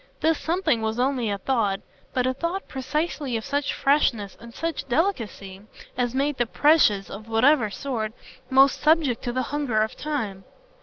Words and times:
This 0.19 0.39
something 0.39 0.81
was 0.81 0.97
only 0.99 1.29
a 1.29 1.37
thought, 1.37 1.79
but 2.11 2.25
a 2.25 2.33
thought 2.33 2.67
precisely 2.67 3.37
of 3.37 3.45
such 3.45 3.71
freshness 3.71 4.35
and 4.39 4.51
such 4.51 4.87
delicacy 4.87 5.61
as 5.95 6.15
made 6.15 6.37
the 6.37 6.47
precious, 6.47 7.07
of 7.11 7.29
whatever 7.29 7.69
sort, 7.69 8.11
most 8.49 8.81
subject 8.81 9.21
to 9.25 9.31
the 9.31 9.43
hunger 9.53 9.79
of 9.81 9.95
time. 9.95 10.43